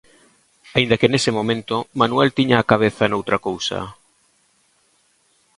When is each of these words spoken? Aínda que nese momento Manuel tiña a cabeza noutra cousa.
Aínda 0.75 0.99
que 0.99 1.11
nese 1.11 1.31
momento 1.37 1.75
Manuel 2.01 2.29
tiña 2.37 2.55
a 2.59 2.67
cabeza 2.71 3.03
noutra 3.07 3.37
cousa. 3.47 3.79